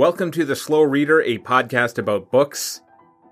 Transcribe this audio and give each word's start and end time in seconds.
Welcome 0.00 0.30
to 0.30 0.46
The 0.46 0.56
Slow 0.56 0.80
Reader, 0.80 1.20
a 1.20 1.36
podcast 1.36 1.98
about 1.98 2.30
books 2.30 2.80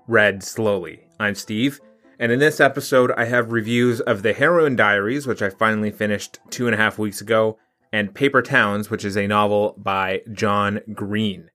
read 0.07 0.43
slowly. 0.43 0.99
I'm 1.19 1.33
Steve, 1.33 1.81
and 2.19 2.31
in 2.31 2.37
this 2.37 2.59
episode, 2.59 3.11
I 3.17 3.25
have 3.25 3.51
reviews 3.51 4.01
of 4.01 4.21
The 4.21 4.33
Heroin 4.33 4.75
Diaries, 4.75 5.25
which 5.25 5.41
I 5.41 5.49
finally 5.49 5.89
finished 5.89 6.37
two 6.51 6.67
and 6.67 6.75
a 6.75 6.77
half 6.77 6.99
weeks 6.99 7.21
ago, 7.21 7.57
and 7.91 8.13
Paper 8.13 8.43
Towns, 8.43 8.91
which 8.91 9.03
is 9.03 9.17
a 9.17 9.25
novel 9.25 9.73
by 9.79 10.21
John 10.31 10.81
Green. 10.93 11.49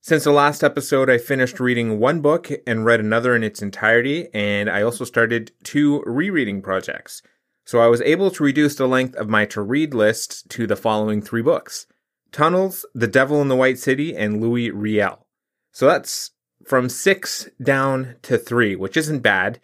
Since 0.00 0.24
the 0.24 0.32
last 0.32 0.64
episode, 0.64 1.10
I 1.10 1.18
finished 1.18 1.60
reading 1.60 1.98
one 1.98 2.22
book 2.22 2.50
and 2.66 2.86
read 2.86 3.00
another 3.00 3.36
in 3.36 3.44
its 3.44 3.60
entirety, 3.60 4.28
and 4.32 4.70
I 4.70 4.80
also 4.80 5.04
started 5.04 5.52
two 5.62 6.02
rereading 6.06 6.62
projects. 6.62 7.20
So 7.66 7.80
I 7.80 7.88
was 7.88 8.00
able 8.00 8.30
to 8.30 8.44
reduce 8.44 8.76
the 8.76 8.88
length 8.88 9.14
of 9.16 9.28
my 9.28 9.44
to 9.44 9.60
read 9.60 9.92
list 9.92 10.48
to 10.52 10.66
the 10.66 10.74
following 10.74 11.20
three 11.20 11.42
books 11.42 11.86
Tunnels, 12.32 12.84
The 12.94 13.06
Devil 13.06 13.40
in 13.42 13.48
the 13.48 13.56
White 13.56 13.78
City, 13.78 14.16
and 14.16 14.40
Louis 14.40 14.70
Riel. 14.70 15.26
So 15.72 15.86
that's 15.86 16.32
from 16.66 16.88
six 16.88 17.48
down 17.62 18.16
to 18.22 18.36
three, 18.36 18.76
which 18.76 18.96
isn't 18.96 19.20
bad. 19.20 19.60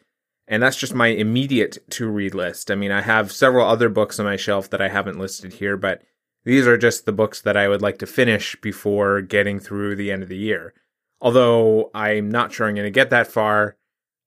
And 0.46 0.62
that's 0.62 0.77
just 0.77 0.95
my 0.95 1.08
immediate 1.08 1.78
to 1.91 2.08
read 2.08 2.34
list. 2.34 2.70
I 2.70 2.74
mean, 2.74 2.92
I 2.92 3.00
have 3.00 3.32
several 3.32 3.66
other 3.66 3.88
books 3.88 4.20
on 4.20 4.27
my 4.27 4.36
shelf 4.36 4.69
that 4.70 4.82
I 4.82 4.88
haven't 4.88 5.19
listed 5.19 5.55
here, 5.55 5.77
but 5.77 6.02
these 6.45 6.66
are 6.66 6.77
just 6.77 7.06
the 7.06 7.12
books 7.12 7.41
that 7.41 7.56
I 7.56 7.69
would 7.69 7.80
like 7.80 7.98
to 7.98 8.06
finish 8.06 8.55
before 8.60 9.22
getting 9.22 9.58
through 9.58 9.96
the 9.96 10.12
end 10.12 10.22
of 10.22 10.28
the 10.28 10.36
year. 10.36 10.74
Although 11.20 11.91
I'm 11.94 12.30
not 12.30 12.52
sure 12.52 12.69
I'm 12.69 12.74
going 12.74 12.84
to 12.84 12.91
get 12.91 13.08
that 13.10 13.27
far 13.27 13.77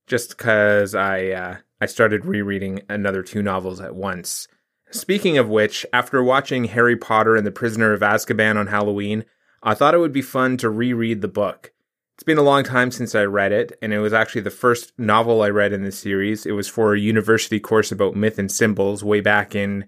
just 0.07 0.29
because 0.29 0.95
I, 0.95 1.27
uh, 1.27 1.57
I 1.79 1.85
started 1.85 2.25
rereading 2.25 2.81
another 2.89 3.21
two 3.21 3.43
novels 3.43 3.79
at 3.79 3.95
once. 3.95 4.47
Speaking 4.91 5.37
of 5.37 5.49
which, 5.49 5.85
after 5.91 6.23
watching 6.23 6.65
Harry 6.65 6.95
Potter 6.95 7.35
and 7.35 7.45
the 7.45 7.51
Prisoner 7.51 7.93
of 7.93 8.01
Azkaban 8.01 8.55
on 8.55 8.67
Halloween, 8.67 9.25
I 9.61 9.73
thought 9.73 9.93
it 9.93 9.99
would 9.99 10.13
be 10.13 10.21
fun 10.21 10.57
to 10.57 10.69
reread 10.69 11.21
the 11.21 11.27
book. 11.27 11.73
It's 12.15 12.23
been 12.23 12.37
a 12.37 12.43
long 12.43 12.63
time 12.63 12.89
since 12.91 13.13
I 13.13 13.23
read 13.25 13.51
it, 13.51 13.77
and 13.81 13.93
it 13.93 13.99
was 13.99 14.13
actually 14.13 14.41
the 14.41 14.49
first 14.49 14.93
novel 14.97 15.41
I 15.41 15.49
read 15.49 15.73
in 15.73 15.83
the 15.83 15.91
series. 15.91 16.45
It 16.45 16.53
was 16.53 16.67
for 16.67 16.93
a 16.93 16.99
university 16.99 17.59
course 17.59 17.91
about 17.91 18.15
myth 18.15 18.39
and 18.39 18.51
symbols 18.51 19.03
way 19.03 19.21
back 19.21 19.53
in 19.53 19.85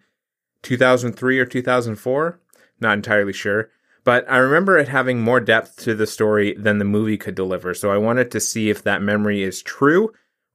2003 0.64 1.40
or 1.40 1.46
2004. 1.46 2.40
Not 2.80 2.94
entirely 2.94 3.34
sure. 3.34 3.70
But 4.04 4.30
I 4.30 4.38
remember 4.38 4.78
it 4.78 4.88
having 4.88 5.22
more 5.22 5.40
depth 5.40 5.78
to 5.84 5.96
the 5.96 6.08
story 6.08 6.54
than 6.56 6.78
the 6.78 6.86
movie 6.86 7.18
could 7.18 7.36
deliver, 7.36 7.74
so 7.74 7.92
I 7.92 7.98
wanted 7.98 8.32
to 8.32 8.40
see 8.40 8.70
if 8.70 8.84
that 8.84 9.02
memory 9.02 9.44
is 9.44 9.62
true 9.62 10.12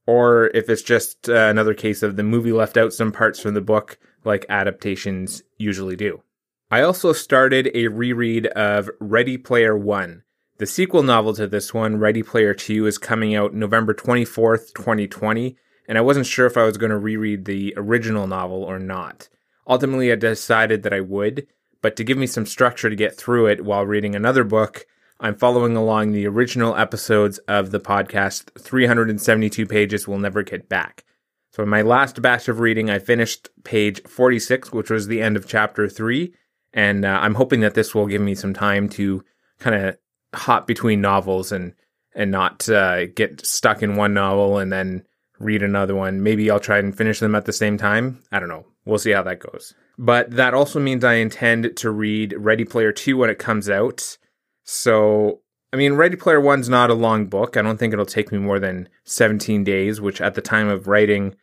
or 0.07 0.47
if 0.53 0.69
it's 0.69 0.81
just 0.81 1.29
uh, 1.29 1.33
another 1.33 1.73
case 1.73 2.03
of 2.03 2.15
the 2.15 2.23
movie 2.23 2.51
left 2.51 2.77
out 2.77 2.93
some 2.93 3.11
parts 3.11 3.39
from 3.39 3.53
the 3.53 3.61
book 3.61 3.97
like 4.25 4.45
adaptations 4.49 5.43
usually 5.57 5.95
do. 5.95 6.21
I 6.71 6.81
also 6.81 7.13
started 7.13 7.69
a 7.73 7.87
reread 7.87 8.47
of 8.47 8.89
Ready 8.99 9.37
Player 9.37 9.77
One. 9.77 10.23
The 10.57 10.65
sequel 10.65 11.03
novel 11.03 11.33
to 11.35 11.47
this 11.47 11.73
one, 11.73 11.97
Ready 11.97 12.23
Player 12.23 12.53
2, 12.53 12.87
is 12.87 12.97
coming 12.97 13.35
out 13.35 13.53
November 13.53 13.93
24th, 13.93 14.73
2020, 14.73 15.57
and 15.87 15.97
I 15.97 16.01
wasn't 16.01 16.25
sure 16.25 16.45
if 16.45 16.57
I 16.57 16.63
was 16.63 16.77
going 16.77 16.91
to 16.91 16.97
reread 16.97 17.45
the 17.45 17.73
original 17.77 18.25
novel 18.25 18.63
or 18.63 18.79
not. 18.79 19.29
Ultimately, 19.67 20.11
I 20.11 20.15
decided 20.15 20.83
that 20.83 20.93
I 20.93 21.01
would, 21.01 21.47
but 21.81 21.95
to 21.97 22.03
give 22.03 22.17
me 22.17 22.25
some 22.25 22.45
structure 22.45 22.89
to 22.89 22.95
get 22.95 23.15
through 23.15 23.47
it 23.47 23.65
while 23.65 23.85
reading 23.85 24.15
another 24.15 24.43
book, 24.43 24.85
I'm 25.19 25.35
following 25.35 25.75
along 25.75 26.11
the 26.11 26.27
original 26.27 26.75
episodes 26.75 27.37
of 27.47 27.71
the 27.71 27.79
podcast 27.79 28.59
372 28.59 29.65
Pages 29.65 30.07
We'll 30.07 30.19
Never 30.19 30.43
Get 30.43 30.67
Back. 30.67 31.03
So 31.55 31.63
in 31.63 31.69
my 31.69 31.83
last 31.83 32.21
batch 32.21 32.49
of 32.49 32.59
reading, 32.59 32.89
I 32.89 32.99
finished 32.99 33.47
page 33.63 34.01
46, 34.03 34.73
which 34.73 34.89
was 34.89 35.07
the 35.07 35.21
end 35.21 35.37
of 35.37 35.47
chapter 35.47 35.87
3, 35.87 36.33
and 36.73 37.05
uh, 37.05 37.19
I'm 37.21 37.35
hoping 37.35 37.61
that 37.61 37.75
this 37.75 37.95
will 37.95 38.07
give 38.07 38.19
me 38.19 38.35
some 38.35 38.53
time 38.53 38.89
to 38.89 39.23
kind 39.59 39.73
of 39.73 39.97
hop 40.33 40.67
between 40.67 40.99
novels 40.99 41.53
and 41.53 41.73
and 42.13 42.29
not 42.29 42.67
uh, 42.67 43.05
get 43.05 43.45
stuck 43.45 43.81
in 43.81 43.95
one 43.95 44.13
novel 44.13 44.57
and 44.57 44.69
then 44.69 45.05
read 45.39 45.63
another 45.63 45.95
one. 45.95 46.21
Maybe 46.21 46.51
I'll 46.51 46.59
try 46.59 46.77
and 46.77 46.95
finish 46.95 47.19
them 47.19 47.35
at 47.35 47.45
the 47.45 47.53
same 47.53 47.77
time. 47.77 48.21
I 48.33 48.41
don't 48.41 48.49
know. 48.49 48.65
We'll 48.83 48.99
see 48.99 49.11
how 49.11 49.23
that 49.23 49.39
goes. 49.39 49.73
But 49.97 50.31
that 50.31 50.53
also 50.53 50.81
means 50.81 51.05
I 51.05 51.15
intend 51.15 51.77
to 51.77 51.89
read 51.89 52.35
Ready 52.37 52.65
Player 52.65 52.91
2 52.91 53.15
when 53.15 53.29
it 53.29 53.39
comes 53.39 53.69
out. 53.69 54.17
So, 54.65 55.39
I 55.71 55.77
mean, 55.77 55.93
Ready 55.93 56.17
Player 56.17 56.41
One's 56.41 56.67
not 56.67 56.89
a 56.89 56.95
long 56.95 57.27
book. 57.27 57.55
I 57.55 57.61
don't 57.61 57.77
think 57.77 57.93
it'll 57.93 58.05
take 58.05 58.33
me 58.33 58.39
more 58.39 58.59
than 58.59 58.89
17 59.05 59.63
days, 59.63 60.01
which 60.01 60.19
at 60.19 60.35
the 60.35 60.41
time 60.41 60.67
of 60.67 60.87
writing 60.87 61.35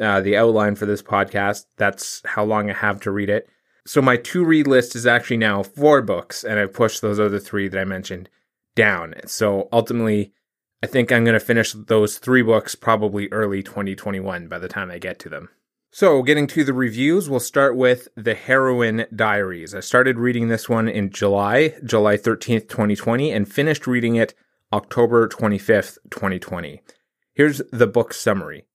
uh, 0.00 0.20
the 0.20 0.36
outline 0.36 0.74
for 0.74 0.86
this 0.86 1.02
podcast, 1.02 1.66
that's 1.76 2.22
how 2.24 2.44
long 2.44 2.70
I 2.70 2.74
have 2.74 3.00
to 3.02 3.10
read 3.10 3.28
it. 3.28 3.48
So, 3.86 4.02
my 4.02 4.16
to 4.16 4.44
read 4.44 4.66
list 4.66 4.94
is 4.94 5.06
actually 5.06 5.38
now 5.38 5.62
four 5.62 6.02
books, 6.02 6.44
and 6.44 6.58
I've 6.58 6.74
pushed 6.74 7.00
those 7.00 7.18
other 7.18 7.38
three 7.38 7.68
that 7.68 7.80
I 7.80 7.84
mentioned 7.84 8.28
down. 8.76 9.14
So, 9.26 9.68
ultimately, 9.72 10.32
I 10.82 10.86
think 10.86 11.10
I'm 11.10 11.24
going 11.24 11.34
to 11.34 11.40
finish 11.40 11.72
those 11.72 12.18
three 12.18 12.42
books 12.42 12.74
probably 12.74 13.28
early 13.32 13.62
2021 13.62 14.46
by 14.46 14.58
the 14.58 14.68
time 14.68 14.90
I 14.90 14.98
get 14.98 15.18
to 15.20 15.28
them. 15.28 15.48
So, 15.90 16.22
getting 16.22 16.46
to 16.48 16.64
the 16.64 16.74
reviews, 16.74 17.30
we'll 17.30 17.40
start 17.40 17.76
with 17.76 18.08
The 18.14 18.34
Heroin 18.34 19.06
Diaries. 19.14 19.74
I 19.74 19.80
started 19.80 20.18
reading 20.18 20.48
this 20.48 20.68
one 20.68 20.86
in 20.86 21.10
July, 21.10 21.74
July 21.82 22.18
13th, 22.18 22.68
2020, 22.68 23.32
and 23.32 23.50
finished 23.50 23.86
reading 23.86 24.16
it 24.16 24.34
October 24.70 25.26
25th, 25.26 25.96
2020. 26.10 26.82
Here's 27.32 27.62
the 27.72 27.86
book 27.86 28.12
summary. 28.12 28.67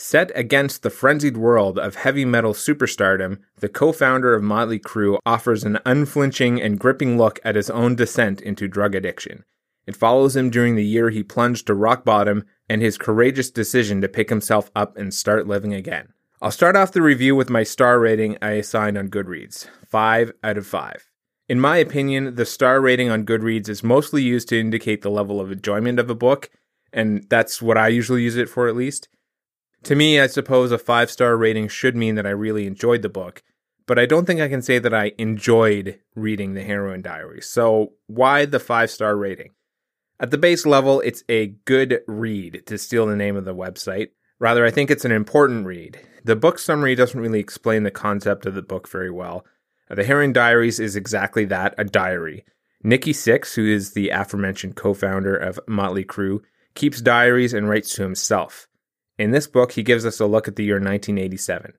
Set 0.00 0.30
against 0.36 0.84
the 0.84 0.90
frenzied 0.90 1.36
world 1.36 1.76
of 1.76 1.96
heavy 1.96 2.24
metal 2.24 2.54
superstardom, 2.54 3.40
the 3.56 3.68
co 3.68 3.90
founder 3.90 4.32
of 4.32 4.44
Motley 4.44 4.78
Crue 4.78 5.18
offers 5.26 5.64
an 5.64 5.80
unflinching 5.84 6.62
and 6.62 6.78
gripping 6.78 7.18
look 7.18 7.40
at 7.42 7.56
his 7.56 7.68
own 7.68 7.96
descent 7.96 8.40
into 8.40 8.68
drug 8.68 8.94
addiction. 8.94 9.42
It 9.88 9.96
follows 9.96 10.36
him 10.36 10.50
during 10.50 10.76
the 10.76 10.84
year 10.84 11.10
he 11.10 11.24
plunged 11.24 11.66
to 11.66 11.74
rock 11.74 12.04
bottom 12.04 12.44
and 12.68 12.80
his 12.80 12.96
courageous 12.96 13.50
decision 13.50 14.00
to 14.00 14.08
pick 14.08 14.28
himself 14.28 14.70
up 14.76 14.96
and 14.96 15.12
start 15.12 15.48
living 15.48 15.74
again. 15.74 16.12
I'll 16.40 16.52
start 16.52 16.76
off 16.76 16.92
the 16.92 17.02
review 17.02 17.34
with 17.34 17.50
my 17.50 17.64
star 17.64 17.98
rating 17.98 18.38
I 18.40 18.52
assigned 18.52 18.96
on 18.96 19.08
Goodreads 19.08 19.66
5 19.88 20.30
out 20.44 20.58
of 20.58 20.66
5. 20.68 21.10
In 21.48 21.58
my 21.58 21.78
opinion, 21.78 22.36
the 22.36 22.46
star 22.46 22.80
rating 22.80 23.10
on 23.10 23.26
Goodreads 23.26 23.68
is 23.68 23.82
mostly 23.82 24.22
used 24.22 24.48
to 24.50 24.60
indicate 24.60 25.02
the 25.02 25.10
level 25.10 25.40
of 25.40 25.50
enjoyment 25.50 25.98
of 25.98 26.08
a 26.08 26.14
book, 26.14 26.50
and 26.92 27.26
that's 27.28 27.60
what 27.60 27.76
I 27.76 27.88
usually 27.88 28.22
use 28.22 28.36
it 28.36 28.48
for 28.48 28.68
at 28.68 28.76
least. 28.76 29.08
To 29.84 29.94
me, 29.94 30.20
I 30.20 30.26
suppose 30.26 30.72
a 30.72 30.78
5 30.78 31.10
star 31.10 31.36
rating 31.36 31.68
should 31.68 31.96
mean 31.96 32.16
that 32.16 32.26
I 32.26 32.30
really 32.30 32.66
enjoyed 32.66 33.02
the 33.02 33.08
book, 33.08 33.42
but 33.86 33.98
I 33.98 34.06
don't 34.06 34.26
think 34.26 34.40
I 34.40 34.48
can 34.48 34.62
say 34.62 34.78
that 34.78 34.94
I 34.94 35.12
enjoyed 35.18 35.98
reading 36.14 36.54
The 36.54 36.62
Heroin 36.62 37.02
Diary. 37.02 37.40
So, 37.40 37.92
why 38.06 38.44
the 38.44 38.60
5 38.60 38.90
star 38.90 39.16
rating? 39.16 39.52
At 40.20 40.30
the 40.30 40.38
base 40.38 40.66
level, 40.66 41.00
it's 41.00 41.22
a 41.28 41.54
good 41.64 42.00
read, 42.08 42.64
to 42.66 42.76
steal 42.76 43.06
the 43.06 43.16
name 43.16 43.36
of 43.36 43.44
the 43.44 43.54
website. 43.54 44.08
Rather, 44.40 44.64
I 44.64 44.70
think 44.70 44.90
it's 44.90 45.04
an 45.04 45.12
important 45.12 45.64
read. 45.64 46.00
The 46.24 46.36
book 46.36 46.58
summary 46.58 46.94
doesn't 46.94 47.20
really 47.20 47.40
explain 47.40 47.84
the 47.84 47.90
concept 47.90 48.44
of 48.44 48.54
the 48.54 48.62
book 48.62 48.88
very 48.88 49.10
well. 49.10 49.46
The 49.88 50.04
Heroin 50.04 50.32
Diaries 50.32 50.80
is 50.80 50.96
exactly 50.96 51.44
that 51.46 51.74
a 51.78 51.84
diary. 51.84 52.44
Nikki 52.82 53.12
Sixx, 53.12 53.54
who 53.54 53.66
is 53.66 53.92
the 53.92 54.10
aforementioned 54.10 54.76
co 54.76 54.92
founder 54.92 55.36
of 55.36 55.58
Motley 55.66 56.04
Crue, 56.04 56.40
keeps 56.74 57.00
diaries 57.00 57.54
and 57.54 57.68
writes 57.68 57.94
to 57.94 58.02
himself. 58.02 58.67
In 59.18 59.32
this 59.32 59.48
book, 59.48 59.72
he 59.72 59.82
gives 59.82 60.06
us 60.06 60.20
a 60.20 60.26
look 60.26 60.46
at 60.46 60.56
the 60.56 60.64
year 60.64 60.76
1987. 60.76 61.74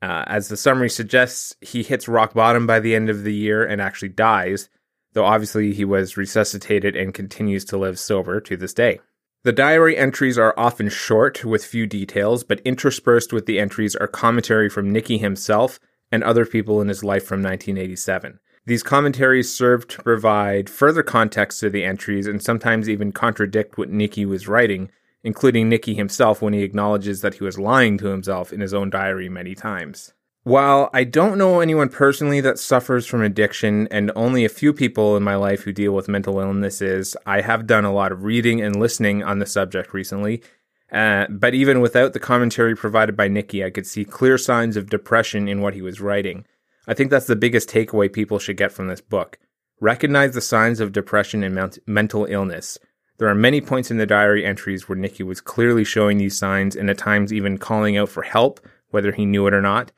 Uh, 0.00 0.24
as 0.26 0.48
the 0.48 0.56
summary 0.56 0.88
suggests, 0.88 1.56
he 1.60 1.82
hits 1.82 2.06
rock 2.06 2.32
bottom 2.32 2.66
by 2.66 2.78
the 2.78 2.94
end 2.94 3.10
of 3.10 3.24
the 3.24 3.34
year 3.34 3.64
and 3.64 3.80
actually 3.80 4.10
dies, 4.10 4.68
though 5.12 5.24
obviously 5.24 5.72
he 5.72 5.84
was 5.84 6.16
resuscitated 6.16 6.94
and 6.94 7.12
continues 7.12 7.64
to 7.64 7.76
live 7.76 7.98
sober 7.98 8.40
to 8.40 8.56
this 8.56 8.72
day. 8.72 9.00
The 9.42 9.52
diary 9.52 9.96
entries 9.96 10.38
are 10.38 10.54
often 10.56 10.88
short 10.88 11.44
with 11.44 11.64
few 11.64 11.86
details, 11.86 12.44
but 12.44 12.60
interspersed 12.60 13.32
with 13.32 13.46
the 13.46 13.58
entries 13.58 13.96
are 13.96 14.08
commentary 14.08 14.68
from 14.68 14.90
Nikki 14.90 15.18
himself 15.18 15.80
and 16.12 16.22
other 16.22 16.46
people 16.46 16.80
in 16.80 16.88
his 16.88 17.02
life 17.02 17.24
from 17.24 17.42
1987. 17.42 18.38
These 18.64 18.82
commentaries 18.82 19.54
serve 19.54 19.86
to 19.88 20.02
provide 20.02 20.68
further 20.68 21.02
context 21.02 21.60
to 21.60 21.70
the 21.70 21.84
entries 21.84 22.26
and 22.26 22.42
sometimes 22.42 22.88
even 22.88 23.12
contradict 23.12 23.78
what 23.78 23.90
Nikki 23.90 24.26
was 24.26 24.48
writing, 24.48 24.90
including 25.26 25.68
Nikki 25.68 25.92
himself 25.92 26.40
when 26.40 26.52
he 26.52 26.62
acknowledges 26.62 27.20
that 27.20 27.34
he 27.34 27.42
was 27.42 27.58
lying 27.58 27.98
to 27.98 28.06
himself 28.06 28.52
in 28.52 28.60
his 28.60 28.72
own 28.72 28.90
diary 28.90 29.28
many 29.28 29.56
times. 29.56 30.14
While 30.44 30.88
I 30.94 31.02
don't 31.02 31.36
know 31.36 31.58
anyone 31.58 31.88
personally 31.88 32.40
that 32.42 32.60
suffers 32.60 33.06
from 33.06 33.22
addiction 33.22 33.88
and 33.90 34.12
only 34.14 34.44
a 34.44 34.48
few 34.48 34.72
people 34.72 35.16
in 35.16 35.24
my 35.24 35.34
life 35.34 35.62
who 35.62 35.72
deal 35.72 35.90
with 35.90 36.06
mental 36.06 36.38
illnesses, 36.38 37.16
I 37.26 37.40
have 37.40 37.66
done 37.66 37.84
a 37.84 37.92
lot 37.92 38.12
of 38.12 38.22
reading 38.22 38.60
and 38.60 38.76
listening 38.76 39.24
on 39.24 39.40
the 39.40 39.46
subject 39.46 39.92
recently. 39.92 40.44
Uh, 40.92 41.26
but 41.28 41.54
even 41.54 41.80
without 41.80 42.12
the 42.12 42.20
commentary 42.20 42.76
provided 42.76 43.16
by 43.16 43.26
Nikki, 43.26 43.64
I 43.64 43.70
could 43.70 43.88
see 43.88 44.04
clear 44.04 44.38
signs 44.38 44.76
of 44.76 44.88
depression 44.88 45.48
in 45.48 45.60
what 45.60 45.74
he 45.74 45.82
was 45.82 46.00
writing. 46.00 46.46
I 46.86 46.94
think 46.94 47.10
that's 47.10 47.26
the 47.26 47.34
biggest 47.34 47.68
takeaway 47.68 48.12
people 48.12 48.38
should 48.38 48.56
get 48.56 48.70
from 48.70 48.86
this 48.86 49.00
book. 49.00 49.40
Recognize 49.80 50.34
the 50.34 50.40
signs 50.40 50.78
of 50.78 50.92
depression 50.92 51.42
and 51.42 51.80
mental 51.84 52.26
illness. 52.26 52.78
There 53.18 53.28
are 53.28 53.34
many 53.34 53.60
points 53.60 53.90
in 53.90 53.96
the 53.96 54.06
diary 54.06 54.44
entries 54.44 54.88
where 54.88 54.98
Nikki 54.98 55.22
was 55.22 55.40
clearly 55.40 55.84
showing 55.84 56.18
these 56.18 56.38
signs 56.38 56.76
and 56.76 56.90
at 56.90 56.98
times 56.98 57.32
even 57.32 57.58
calling 57.58 57.96
out 57.96 58.08
for 58.08 58.22
help, 58.22 58.60
whether 58.90 59.12
he 59.12 59.24
knew 59.24 59.46
it 59.46 59.54
or 59.54 59.62
not 59.62 59.90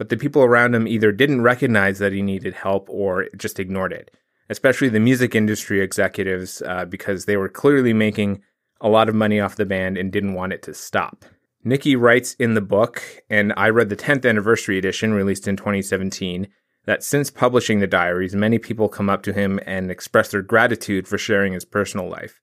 but 0.00 0.08
the 0.08 0.16
people 0.16 0.42
around 0.42 0.74
him 0.74 0.88
either 0.88 1.12
didn't 1.12 1.42
recognize 1.42 1.98
that 1.98 2.14
he 2.14 2.22
needed 2.22 2.54
help 2.54 2.88
or 2.88 3.28
just 3.36 3.60
ignored 3.60 3.92
it. 3.92 4.10
especially 4.48 4.88
the 4.88 4.98
music 4.98 5.34
industry 5.34 5.80
executives, 5.82 6.62
uh, 6.62 6.86
because 6.86 7.26
they 7.26 7.36
were 7.36 7.50
clearly 7.50 7.92
making 7.92 8.42
a 8.80 8.88
lot 8.88 9.10
of 9.10 9.14
money 9.14 9.38
off 9.38 9.56
the 9.56 9.66
band 9.66 9.98
and 9.98 10.10
didn't 10.10 10.32
want 10.32 10.54
it 10.54 10.62
to 10.62 10.72
stop. 10.72 11.24
Nikki 11.62 11.94
writes 11.94 12.32
in 12.34 12.54
the 12.54 12.62
book, 12.62 13.02
and 13.28 13.52
I 13.58 13.68
read 13.68 13.90
the 13.90 13.94
10th 13.94 14.28
anniversary 14.28 14.78
edition 14.78 15.12
released 15.12 15.46
in 15.46 15.56
2017, 15.56 16.48
that 16.86 17.04
since 17.04 17.30
publishing 17.30 17.78
the 17.78 17.86
diaries, 17.86 18.34
many 18.34 18.58
people 18.58 18.88
come 18.88 19.10
up 19.10 19.22
to 19.24 19.34
him 19.34 19.60
and 19.66 19.90
express 19.90 20.30
their 20.30 20.42
gratitude 20.42 21.06
for 21.06 21.18
sharing 21.18 21.52
his 21.52 21.66
personal 21.66 22.08
life. 22.08 22.40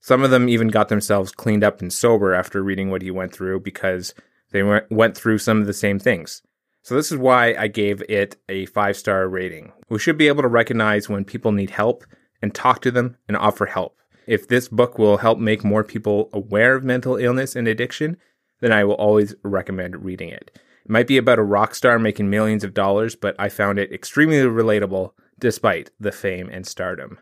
Some 0.00 0.22
of 0.22 0.30
them 0.30 0.48
even 0.48 0.68
got 0.68 0.88
themselves 0.88 1.32
cleaned 1.32 1.64
up 1.64 1.80
and 1.80 1.92
sober 1.92 2.32
after 2.32 2.62
reading 2.62 2.90
what 2.90 3.02
he 3.02 3.10
went 3.10 3.32
through 3.32 3.60
because 3.60 4.14
they 4.50 4.62
went 4.90 5.16
through 5.16 5.38
some 5.38 5.60
of 5.60 5.66
the 5.66 5.72
same 5.72 5.98
things. 5.98 6.42
So, 6.82 6.94
this 6.94 7.12
is 7.12 7.18
why 7.18 7.54
I 7.58 7.68
gave 7.68 8.02
it 8.08 8.36
a 8.48 8.66
five 8.66 8.96
star 8.96 9.28
rating. 9.28 9.72
We 9.90 9.98
should 9.98 10.16
be 10.16 10.28
able 10.28 10.42
to 10.42 10.48
recognize 10.48 11.08
when 11.08 11.24
people 11.24 11.52
need 11.52 11.70
help 11.70 12.04
and 12.40 12.54
talk 12.54 12.80
to 12.82 12.90
them 12.90 13.16
and 13.26 13.36
offer 13.36 13.66
help. 13.66 13.96
If 14.26 14.48
this 14.48 14.68
book 14.68 14.98
will 14.98 15.18
help 15.18 15.38
make 15.38 15.64
more 15.64 15.84
people 15.84 16.30
aware 16.32 16.74
of 16.74 16.84
mental 16.84 17.16
illness 17.16 17.56
and 17.56 17.66
addiction, 17.66 18.16
then 18.60 18.72
I 18.72 18.84
will 18.84 18.94
always 18.94 19.34
recommend 19.42 20.04
reading 20.04 20.28
it. 20.28 20.50
It 20.84 20.90
might 20.90 21.06
be 21.06 21.18
about 21.18 21.38
a 21.38 21.42
rock 21.42 21.74
star 21.74 21.98
making 21.98 22.30
millions 22.30 22.64
of 22.64 22.74
dollars, 22.74 23.14
but 23.14 23.34
I 23.38 23.48
found 23.48 23.78
it 23.78 23.92
extremely 23.92 24.38
relatable 24.38 25.12
despite 25.38 25.90
the 26.00 26.12
fame 26.12 26.48
and 26.50 26.66
stardom. 26.66 27.18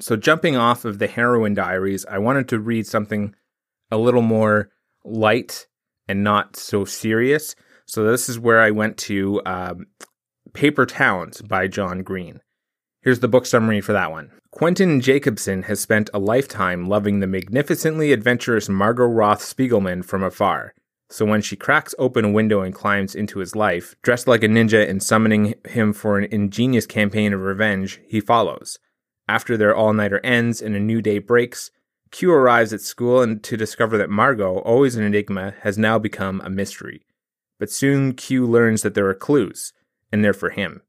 So, 0.00 0.16
jumping 0.16 0.56
off 0.56 0.84
of 0.84 0.98
the 0.98 1.06
heroin 1.06 1.54
Diaries, 1.54 2.04
I 2.06 2.18
wanted 2.18 2.48
to 2.48 2.58
read 2.58 2.86
something 2.86 3.34
a 3.90 3.96
little 3.96 4.22
more 4.22 4.70
light 5.04 5.66
and 6.08 6.24
not 6.24 6.56
so 6.56 6.84
serious. 6.84 7.54
So, 7.86 8.04
this 8.04 8.28
is 8.28 8.38
where 8.38 8.60
I 8.60 8.70
went 8.70 8.96
to 8.98 9.40
um, 9.46 9.86
Paper 10.52 10.86
Towns 10.86 11.42
by 11.42 11.68
John 11.68 12.02
Green. 12.02 12.40
Here's 13.02 13.20
the 13.20 13.28
book 13.28 13.46
summary 13.46 13.80
for 13.80 13.92
that 13.92 14.10
one. 14.10 14.32
Quentin 14.50 15.00
Jacobson 15.00 15.64
has 15.64 15.80
spent 15.80 16.10
a 16.14 16.18
lifetime 16.18 16.88
loving 16.88 17.20
the 17.20 17.26
magnificently 17.26 18.12
adventurous 18.12 18.68
Margot 18.68 19.04
Roth 19.04 19.42
Spiegelman 19.42 20.04
from 20.04 20.22
afar. 20.22 20.74
So 21.10 21.26
when 21.26 21.42
she 21.42 21.56
cracks 21.56 21.94
open 21.98 22.24
a 22.24 22.30
window 22.30 22.62
and 22.62 22.74
climbs 22.74 23.14
into 23.14 23.40
his 23.40 23.54
life, 23.54 23.94
dressed 24.02 24.26
like 24.26 24.42
a 24.42 24.48
ninja 24.48 24.88
and 24.88 25.02
summoning 25.02 25.54
him 25.68 25.92
for 25.92 26.18
an 26.18 26.28
ingenious 26.32 26.86
campaign 26.86 27.32
of 27.32 27.40
revenge, 27.40 28.00
he 28.08 28.20
follows. 28.20 28.78
After 29.28 29.56
their 29.56 29.74
all 29.74 29.92
nighter 29.92 30.20
ends 30.22 30.60
and 30.60 30.76
a 30.76 30.80
new 30.80 31.00
day 31.00 31.18
breaks, 31.18 31.70
Q 32.10 32.32
arrives 32.32 32.72
at 32.72 32.80
school 32.80 33.22
and 33.22 33.42
to 33.42 33.56
discover 33.56 33.98
that 33.98 34.10
Margot, 34.10 34.58
always 34.58 34.96
an 34.96 35.02
enigma, 35.02 35.54
has 35.62 35.76
now 35.76 35.98
become 35.98 36.40
a 36.42 36.50
mystery. 36.50 37.02
But 37.58 37.70
soon 37.70 38.12
Q 38.14 38.46
learns 38.46 38.82
that 38.82 38.94
there 38.94 39.08
are 39.08 39.14
clues, 39.14 39.72
and 40.12 40.24
they're 40.24 40.32
for 40.32 40.50
him. 40.50 40.82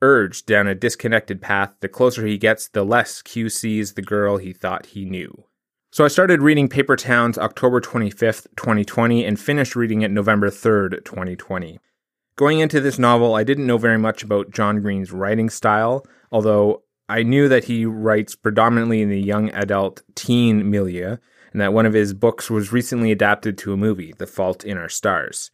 Urged 0.00 0.46
down 0.46 0.66
a 0.66 0.74
disconnected 0.74 1.40
path, 1.40 1.72
the 1.80 1.88
closer 1.88 2.26
he 2.26 2.38
gets, 2.38 2.68
the 2.68 2.84
less 2.84 3.22
Q 3.22 3.48
sees 3.48 3.94
the 3.94 4.02
girl 4.02 4.36
he 4.36 4.52
thought 4.52 4.86
he 4.86 5.04
knew. 5.04 5.44
So 5.90 6.04
I 6.04 6.08
started 6.08 6.42
reading 6.42 6.68
Paper 6.68 6.94
Towns 6.94 7.38
October 7.38 7.80
25th, 7.80 8.46
2020, 8.56 9.24
and 9.24 9.40
finished 9.40 9.74
reading 9.74 10.02
it 10.02 10.10
November 10.10 10.50
3rd, 10.50 11.04
2020. 11.04 11.80
Going 12.36 12.60
into 12.60 12.80
this 12.80 12.98
novel, 12.98 13.34
I 13.34 13.44
didn't 13.44 13.66
know 13.66 13.78
very 13.78 13.98
much 13.98 14.22
about 14.22 14.50
John 14.50 14.80
Green's 14.80 15.10
writing 15.10 15.48
style, 15.48 16.04
although 16.30 16.83
I 17.08 17.22
knew 17.22 17.48
that 17.48 17.64
he 17.64 17.84
writes 17.84 18.34
predominantly 18.34 19.02
in 19.02 19.10
the 19.10 19.20
young 19.20 19.50
adult 19.50 20.02
teen 20.14 20.70
milieu, 20.70 21.16
and 21.52 21.60
that 21.60 21.72
one 21.72 21.86
of 21.86 21.92
his 21.92 22.14
books 22.14 22.50
was 22.50 22.72
recently 22.72 23.12
adapted 23.12 23.58
to 23.58 23.72
a 23.72 23.76
movie, 23.76 24.14
The 24.16 24.26
Fault 24.26 24.64
in 24.64 24.78
Our 24.78 24.88
Stars. 24.88 25.50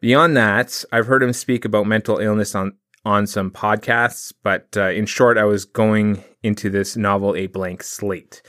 Beyond 0.00 0.36
that, 0.36 0.84
I've 0.92 1.06
heard 1.06 1.22
him 1.22 1.32
speak 1.32 1.64
about 1.64 1.86
mental 1.86 2.18
illness 2.18 2.54
on, 2.54 2.72
on 3.04 3.26
some 3.26 3.50
podcasts, 3.50 4.32
but 4.42 4.76
uh, 4.76 4.88
in 4.90 5.06
short, 5.06 5.38
I 5.38 5.44
was 5.44 5.64
going 5.64 6.24
into 6.42 6.70
this 6.70 6.96
novel 6.96 7.36
a 7.36 7.46
blank 7.46 7.82
slate. 7.82 8.42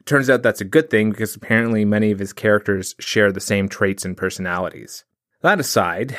It 0.00 0.06
turns 0.06 0.28
out 0.28 0.42
that's 0.42 0.60
a 0.60 0.66
good 0.66 0.90
thing 0.90 1.10
because 1.10 1.36
apparently 1.36 1.84
many 1.84 2.10
of 2.10 2.18
his 2.18 2.32
characters 2.32 2.94
share 2.98 3.32
the 3.32 3.40
same 3.40 3.68
traits 3.68 4.04
and 4.04 4.16
personalities. 4.16 5.04
That 5.44 5.60
aside, 5.60 6.16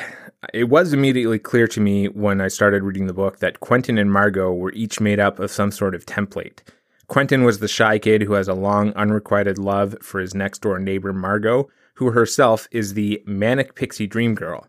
it 0.54 0.68
was 0.68 0.92
immediately 0.92 1.40
clear 1.40 1.66
to 1.66 1.80
me 1.80 2.06
when 2.06 2.40
I 2.40 2.46
started 2.46 2.84
reading 2.84 3.08
the 3.08 3.12
book 3.12 3.40
that 3.40 3.58
Quentin 3.58 3.98
and 3.98 4.12
Margot 4.12 4.52
were 4.52 4.70
each 4.70 5.00
made 5.00 5.18
up 5.18 5.40
of 5.40 5.50
some 5.50 5.72
sort 5.72 5.96
of 5.96 6.06
template. 6.06 6.60
Quentin 7.08 7.42
was 7.42 7.58
the 7.58 7.66
shy 7.66 7.98
kid 7.98 8.22
who 8.22 8.34
has 8.34 8.46
a 8.46 8.54
long, 8.54 8.92
unrequited 8.92 9.58
love 9.58 9.96
for 10.00 10.20
his 10.20 10.32
next 10.32 10.60
door 10.62 10.78
neighbor, 10.78 11.12
Margot, 11.12 11.68
who 11.94 12.12
herself 12.12 12.68
is 12.70 12.94
the 12.94 13.20
manic 13.26 13.74
pixie 13.74 14.06
dream 14.06 14.36
girl. 14.36 14.68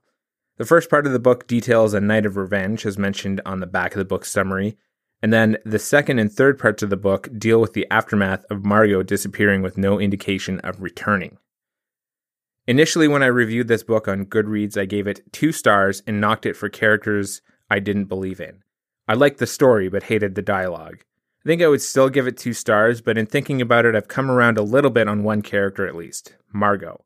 The 0.57 0.65
first 0.65 0.89
part 0.89 1.06
of 1.06 1.13
the 1.13 1.19
book 1.19 1.45
details 1.45 1.94
a 1.94 2.01
night 2.01 2.25
of 2.25 2.36
revenge, 2.36 2.83
as 2.83 2.98
mentioned 2.98 3.42
on 3.45 3.59
the 3.59 3.68
back 3.68 3.92
of 3.92 4.00
the 4.00 4.06
book 4.06 4.25
summary, 4.25 4.75
and 5.21 5.31
then 5.31 5.57
the 5.65 5.77
second 5.77 6.18
and 6.18 6.31
third 6.31 6.57
parts 6.57 6.81
of 6.81 6.89
the 6.89 6.98
book 6.98 7.30
deal 7.38 7.62
with 7.62 7.74
the 7.74 7.86
aftermath 7.92 8.44
of 8.50 8.65
Margot 8.65 9.04
disappearing 9.04 9.62
with 9.62 9.77
no 9.77 10.00
indication 10.00 10.59
of 10.62 10.81
returning. 10.81 11.38
Initially, 12.68 13.08
when 13.08 13.24
I 13.24 13.28
reviewed 13.28 13.69
this 13.69 13.84
book 13.84 14.10
on 14.10 14.25
Goodreads, 14.25 14.78
I 14.78 14.84
gave 14.84 15.08
it 15.08 15.31
two 15.31 15.54
stars 15.54 16.04
and 16.06 16.19
knocked 16.19 16.46
it 16.46 16.58
for 16.58 16.68
characters 16.68 17.42
I 17.69 17.80
didn't 17.80 18.06
believe 18.06 18.42
in. 18.42 18.62
I 19.08 19.14
liked 19.14 19.40
the 19.40 19.48
story, 19.48 19.88
but 19.88 20.04
hated 20.04 20.36
the 20.36 20.42
dialogue. 20.42 20.98
I 21.46 21.48
think 21.48 21.62
I 21.62 21.69
would 21.69 21.81
still 21.81 22.10
give 22.10 22.28
it 22.28 22.36
two 22.36 22.52
stars, 22.52 23.00
but 23.00 23.18
in 23.18 23.25
thinking 23.25 23.62
about 23.62 23.86
it, 23.86 23.96
I've 23.96 24.10
come 24.10 24.30
around 24.30 24.58
a 24.58 24.64
little 24.64 24.92
bit 24.92 25.08
on 25.08 25.24
one 25.24 25.42
character 25.42 25.88
at 25.88 25.96
least 25.96 26.36
Margot. 26.52 27.06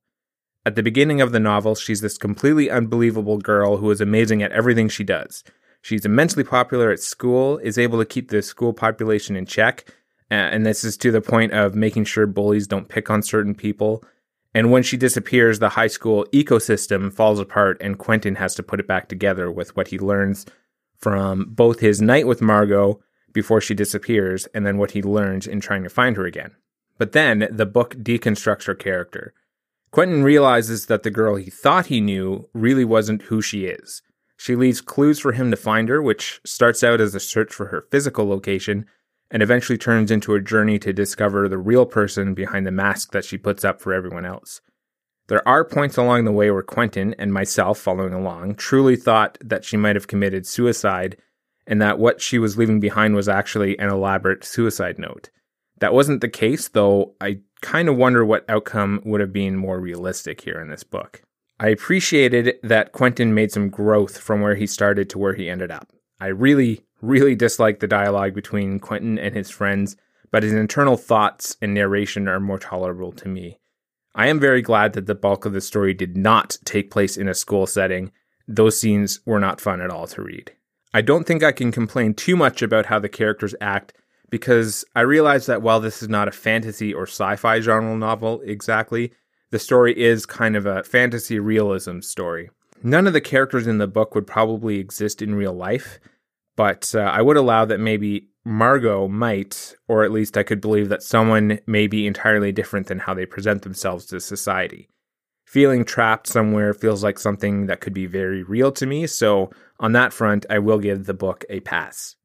At 0.65 0.75
the 0.75 0.81
beginning 0.81 1.21
of 1.21 1.31
the 1.31 1.39
novel, 1.39 1.75
she's 1.75 2.01
this 2.01 2.17
completely 2.17 2.71
unbelievable 2.71 3.37
girl 3.37 3.77
who 3.77 3.91
is 3.91 4.01
amazing 4.01 4.41
at 4.41 4.51
everything 4.51 4.89
she 4.89 5.03
does. 5.03 5.43
She's 5.83 6.05
immensely 6.05 6.43
popular 6.43 6.89
at 6.89 6.99
school, 7.01 7.59
is 7.59 7.77
able 7.77 7.99
to 7.99 8.05
keep 8.05 8.29
the 8.29 8.41
school 8.41 8.73
population 8.73 9.35
in 9.35 9.45
check, 9.45 9.85
and 10.31 10.65
this 10.65 10.83
is 10.83 10.97
to 10.97 11.11
the 11.11 11.21
point 11.21 11.51
of 11.51 11.75
making 11.75 12.05
sure 12.05 12.25
bullies 12.25 12.65
don't 12.65 12.89
pick 12.89 13.11
on 13.11 13.21
certain 13.21 13.53
people. 13.53 14.03
And 14.53 14.71
when 14.71 14.83
she 14.83 14.97
disappears, 14.97 15.59
the 15.59 15.69
high 15.69 15.87
school 15.87 16.25
ecosystem 16.33 17.13
falls 17.13 17.39
apart, 17.39 17.77
and 17.79 17.97
Quentin 17.97 18.35
has 18.35 18.53
to 18.55 18.63
put 18.63 18.79
it 18.79 18.87
back 18.87 19.07
together 19.07 19.49
with 19.49 19.75
what 19.75 19.89
he 19.89 19.99
learns 19.99 20.45
from 20.97 21.45
both 21.49 21.79
his 21.79 22.01
night 22.01 22.27
with 22.27 22.41
Margot 22.41 22.99
before 23.33 23.61
she 23.61 23.73
disappears, 23.73 24.45
and 24.53 24.65
then 24.65 24.77
what 24.77 24.91
he 24.91 25.01
learns 25.01 25.47
in 25.47 25.61
trying 25.61 25.83
to 25.83 25.89
find 25.89 26.17
her 26.17 26.25
again. 26.25 26.51
But 26.97 27.13
then 27.13 27.47
the 27.49 27.65
book 27.65 27.95
deconstructs 27.95 28.65
her 28.65 28.75
character. 28.75 29.33
Quentin 29.91 30.23
realizes 30.23 30.85
that 30.85 31.03
the 31.03 31.11
girl 31.11 31.35
he 31.35 31.49
thought 31.49 31.87
he 31.87 32.01
knew 32.01 32.49
really 32.53 32.85
wasn't 32.85 33.23
who 33.23 33.41
she 33.41 33.65
is. 33.65 34.01
She 34.37 34.55
leaves 34.55 34.81
clues 34.81 35.19
for 35.19 35.33
him 35.33 35.51
to 35.51 35.57
find 35.57 35.87
her, 35.87 36.01
which 36.01 36.41
starts 36.45 36.83
out 36.83 36.99
as 36.99 37.15
a 37.15 37.19
search 37.19 37.53
for 37.53 37.67
her 37.67 37.85
physical 37.91 38.27
location 38.27 38.85
and 39.31 39.41
eventually 39.41 39.77
turns 39.77 40.11
into 40.11 40.35
a 40.35 40.41
journey 40.41 40.77
to 40.77 40.93
discover 40.93 41.47
the 41.47 41.57
real 41.57 41.85
person 41.85 42.33
behind 42.33 42.67
the 42.67 42.71
mask 42.71 43.11
that 43.13 43.25
she 43.25 43.37
puts 43.37 43.65
up 43.65 43.81
for 43.81 43.93
everyone 43.93 44.25
else. 44.25 44.61
There 45.27 45.47
are 45.47 45.63
points 45.63 45.97
along 45.97 46.25
the 46.25 46.31
way 46.31 46.51
where 46.51 46.61
Quentin 46.61 47.15
and 47.17 47.33
myself 47.33 47.79
following 47.79 48.13
along 48.13 48.55
truly 48.55 48.97
thought 48.97 49.37
that 49.41 49.63
she 49.63 49.77
might 49.77 49.95
have 49.95 50.07
committed 50.07 50.45
suicide 50.45 51.17
and 51.65 51.81
that 51.81 51.99
what 51.99 52.21
she 52.21 52.37
was 52.37 52.57
leaving 52.57 52.81
behind 52.81 53.15
was 53.15 53.29
actually 53.29 53.79
an 53.79 53.89
elaborate 53.89 54.43
suicide 54.43 54.99
note. 54.99 55.29
That 55.79 55.93
wasn't 55.93 56.21
the 56.21 56.29
case, 56.29 56.67
though 56.67 57.15
I 57.21 57.39
kind 57.61 57.87
of 57.87 57.95
wonder 57.95 58.25
what 58.25 58.49
outcome 58.49 59.01
would 59.05 59.21
have 59.21 59.31
been 59.31 59.55
more 59.55 59.79
realistic 59.79 60.41
here 60.41 60.59
in 60.59 60.69
this 60.69 60.83
book. 60.83 61.21
I 61.59 61.69
appreciated 61.69 62.55
that 62.63 62.91
Quentin 62.91 63.33
made 63.33 63.51
some 63.51 63.69
growth 63.69 64.17
from 64.17 64.41
where 64.41 64.55
he 64.55 64.67
started 64.67 65.09
to 65.11 65.17
where 65.17 65.35
he 65.35 65.49
ended 65.49 65.71
up. 65.71 65.87
I 66.19 66.27
really, 66.27 66.81
really 67.01 67.35
dislike 67.35 67.79
the 67.79 67.87
dialogue 67.87 68.33
between 68.33 68.79
Quentin 68.79 69.17
and 69.17 69.35
his 69.35 69.49
friends, 69.49 69.95
but 70.31 70.43
his 70.43 70.53
internal 70.53 70.97
thoughts 70.97 71.57
and 71.61 71.73
narration 71.73 72.27
are 72.27 72.39
more 72.39 72.59
tolerable 72.59 73.11
to 73.13 73.27
me. 73.27 73.59
I 74.13 74.27
am 74.27 74.39
very 74.39 74.61
glad 74.61 74.93
that 74.93 75.05
the 75.05 75.15
bulk 75.15 75.45
of 75.45 75.53
the 75.53 75.61
story 75.61 75.93
did 75.93 76.17
not 76.17 76.57
take 76.65 76.91
place 76.91 77.17
in 77.17 77.27
a 77.27 77.33
school 77.33 77.65
setting. 77.65 78.11
Those 78.47 78.79
scenes 78.79 79.21
were 79.25 79.39
not 79.39 79.61
fun 79.61 79.81
at 79.81 79.89
all 79.89 80.07
to 80.07 80.21
read. 80.21 80.51
I 80.93 81.01
don't 81.01 81.25
think 81.25 81.43
I 81.43 81.53
can 81.53 81.71
complain 81.71 82.13
too 82.13 82.35
much 82.35 82.61
about 82.61 82.87
how 82.87 82.99
the 82.99 83.09
characters 83.09 83.55
act 83.61 83.93
because 84.29 84.83
I 84.95 85.01
realize 85.01 85.45
that 85.45 85.61
while 85.61 85.79
this 85.79 86.01
is 86.01 86.09
not 86.09 86.27
a 86.27 86.31
fantasy 86.31 86.93
or 86.93 87.03
sci 87.03 87.35
fi 87.37 87.59
genre 87.61 87.95
novel 87.95 88.41
exactly, 88.43 89.13
the 89.51 89.59
story 89.59 89.97
is 89.97 90.25
kind 90.25 90.55
of 90.55 90.65
a 90.65 90.83
fantasy 90.83 91.39
realism 91.39 91.99
story. 91.99 92.49
None 92.83 93.07
of 93.07 93.13
the 93.13 93.21
characters 93.21 93.67
in 93.67 93.77
the 93.77 93.87
book 93.87 94.15
would 94.15 94.25
probably 94.25 94.79
exist 94.79 95.21
in 95.21 95.35
real 95.35 95.53
life, 95.53 95.99
but 96.61 96.93
uh, 96.93 96.99
I 96.99 97.23
would 97.23 97.37
allow 97.37 97.65
that 97.65 97.79
maybe 97.79 98.27
Margot 98.45 99.07
might, 99.07 99.75
or 99.87 100.03
at 100.03 100.11
least 100.11 100.37
I 100.37 100.43
could 100.43 100.61
believe 100.61 100.89
that 100.89 101.01
someone 101.01 101.59
may 101.65 101.87
be 101.87 102.05
entirely 102.05 102.51
different 102.51 102.85
than 102.85 102.99
how 102.99 103.15
they 103.15 103.25
present 103.25 103.63
themselves 103.63 104.05
to 104.05 104.19
society. 104.19 104.87
Feeling 105.43 105.83
trapped 105.83 106.27
somewhere 106.27 106.75
feels 106.75 107.03
like 107.03 107.17
something 107.17 107.65
that 107.65 107.81
could 107.81 107.95
be 107.95 108.05
very 108.05 108.43
real 108.43 108.71
to 108.73 108.85
me, 108.85 109.07
so 109.07 109.49
on 109.79 109.93
that 109.93 110.13
front, 110.13 110.45
I 110.51 110.59
will 110.59 110.77
give 110.77 111.05
the 111.05 111.15
book 111.15 111.45
a 111.49 111.61
pass. 111.61 112.15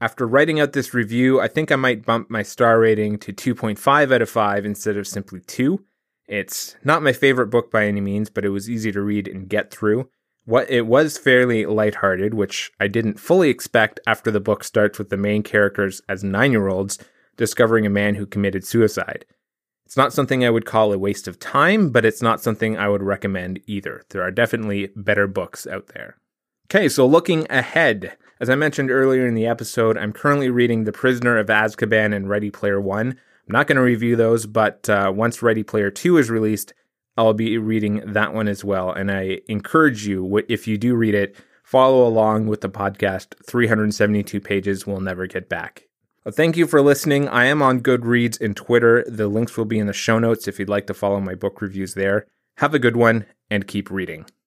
After 0.00 0.24
writing 0.24 0.60
out 0.60 0.72
this 0.72 0.94
review, 0.94 1.40
I 1.40 1.48
think 1.48 1.72
I 1.72 1.76
might 1.76 2.06
bump 2.06 2.30
my 2.30 2.44
star 2.44 2.78
rating 2.78 3.18
to 3.18 3.32
2.5 3.32 4.14
out 4.14 4.22
of 4.22 4.30
5 4.30 4.64
instead 4.64 4.96
of 4.96 5.08
simply 5.08 5.40
2. 5.40 5.84
It's 6.28 6.76
not 6.84 7.02
my 7.02 7.12
favorite 7.12 7.48
book 7.48 7.72
by 7.72 7.86
any 7.86 8.00
means, 8.00 8.30
but 8.30 8.44
it 8.44 8.50
was 8.50 8.70
easy 8.70 8.92
to 8.92 9.02
read 9.02 9.26
and 9.26 9.48
get 9.48 9.72
through. 9.72 10.08
What 10.50 10.68
it 10.68 10.88
was 10.88 11.16
fairly 11.16 11.64
lighthearted, 11.64 12.34
which 12.34 12.72
I 12.80 12.88
didn't 12.88 13.20
fully 13.20 13.50
expect 13.50 14.00
after 14.04 14.32
the 14.32 14.40
book 14.40 14.64
starts 14.64 14.98
with 14.98 15.08
the 15.08 15.16
main 15.16 15.44
characters 15.44 16.02
as 16.08 16.24
9-year-olds 16.24 16.98
discovering 17.36 17.86
a 17.86 17.88
man 17.90 18.16
who 18.16 18.26
committed 18.26 18.66
suicide. 18.66 19.26
It's 19.86 19.96
not 19.96 20.12
something 20.12 20.44
I 20.44 20.50
would 20.50 20.66
call 20.66 20.92
a 20.92 20.98
waste 20.98 21.28
of 21.28 21.38
time, 21.38 21.90
but 21.90 22.04
it's 22.04 22.20
not 22.20 22.40
something 22.40 22.76
I 22.76 22.88
would 22.88 23.00
recommend 23.00 23.60
either. 23.68 24.02
There 24.10 24.22
are 24.22 24.32
definitely 24.32 24.88
better 24.96 25.28
books 25.28 25.68
out 25.68 25.86
there. 25.94 26.16
Okay, 26.66 26.88
so 26.88 27.06
looking 27.06 27.46
ahead, 27.48 28.16
as 28.40 28.50
I 28.50 28.56
mentioned 28.56 28.90
earlier 28.90 29.28
in 29.28 29.34
the 29.34 29.46
episode, 29.46 29.96
I'm 29.96 30.12
currently 30.12 30.50
reading 30.50 30.82
The 30.82 30.90
Prisoner 30.90 31.38
of 31.38 31.46
Azkaban 31.46 32.12
and 32.12 32.28
Ready 32.28 32.50
Player 32.50 32.80
One. 32.80 33.10
I'm 33.10 33.52
not 33.52 33.68
going 33.68 33.76
to 33.76 33.82
review 33.82 34.16
those, 34.16 34.46
but 34.46 34.90
uh, 34.90 35.12
once 35.14 35.42
Ready 35.42 35.62
Player 35.62 35.92
Two 35.92 36.18
is 36.18 36.28
released, 36.28 36.74
I'll 37.16 37.34
be 37.34 37.58
reading 37.58 38.02
that 38.12 38.32
one 38.32 38.48
as 38.48 38.64
well. 38.64 38.92
And 38.92 39.10
I 39.10 39.40
encourage 39.48 40.06
you, 40.06 40.42
if 40.48 40.66
you 40.66 40.78
do 40.78 40.94
read 40.94 41.14
it, 41.14 41.36
follow 41.62 42.06
along 42.06 42.46
with 42.46 42.60
the 42.60 42.68
podcast. 42.68 43.34
372 43.44 44.40
Pages 44.40 44.86
We'll 44.86 45.00
Never 45.00 45.26
Get 45.26 45.48
Back. 45.48 45.84
Well, 46.24 46.32
thank 46.32 46.56
you 46.56 46.66
for 46.66 46.82
listening. 46.82 47.28
I 47.28 47.46
am 47.46 47.62
on 47.62 47.80
Goodreads 47.80 48.40
and 48.40 48.56
Twitter. 48.56 49.04
The 49.08 49.26
links 49.26 49.56
will 49.56 49.64
be 49.64 49.78
in 49.78 49.86
the 49.86 49.92
show 49.92 50.18
notes 50.18 50.46
if 50.46 50.58
you'd 50.58 50.68
like 50.68 50.86
to 50.86 50.94
follow 50.94 51.20
my 51.20 51.34
book 51.34 51.60
reviews 51.60 51.94
there. 51.94 52.26
Have 52.58 52.74
a 52.74 52.78
good 52.78 52.96
one 52.96 53.26
and 53.50 53.66
keep 53.66 53.90
reading. 53.90 54.26